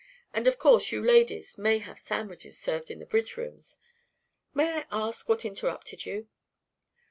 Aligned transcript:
And 0.33 0.47
of 0.47 0.57
course 0.57 0.91
you 0.91 0.99
ladies 0.99 1.59
may 1.59 1.77
have 1.77 1.99
sandwiches 1.99 2.57
served 2.57 2.89
in 2.89 2.97
the 2.97 3.05
bridge 3.05 3.37
rooms. 3.37 3.77
May 4.51 4.77
I 4.79 4.85
ask 4.91 5.29
what 5.29 5.45
interrupted 5.45 6.07
you?" 6.07 6.27